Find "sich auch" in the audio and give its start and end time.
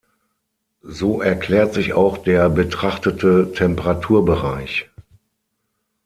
1.75-2.17